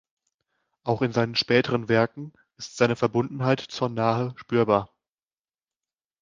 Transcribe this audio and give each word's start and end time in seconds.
Auch 0.83 1.03
in 1.03 1.13
seinen 1.13 1.35
späteren 1.35 1.87
Werken 1.87 2.33
ist 2.57 2.75
seine 2.75 2.95
Verbundenheit 2.95 3.59
zur 3.59 3.87
Nahe 3.89 4.33
spürbar. 4.35 4.89